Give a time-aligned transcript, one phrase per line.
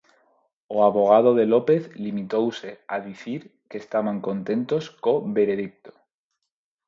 [0.75, 5.91] O avogado de López limitouse a dicir que estaban contentos co veredicto.